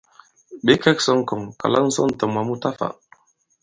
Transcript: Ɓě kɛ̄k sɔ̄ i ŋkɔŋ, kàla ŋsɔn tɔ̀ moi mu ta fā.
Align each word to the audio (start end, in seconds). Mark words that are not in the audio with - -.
Ɓě 0.65 0.73
kɛ̄k 0.83 0.97
sɔ̄ 1.05 1.13
i 1.17 1.19
ŋkɔŋ, 1.21 1.41
kàla 1.59 1.79
ŋsɔn 1.87 2.09
tɔ̀ 2.19 2.27
moi 2.33 2.45
mu 2.47 2.55
ta 2.61 2.69
fā. 2.77 2.87